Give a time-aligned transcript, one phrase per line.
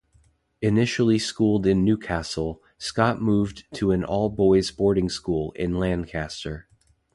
[0.63, 6.67] Initially schooled in Newcastle, Scott moved to an all-boys boarding school in Lancaster.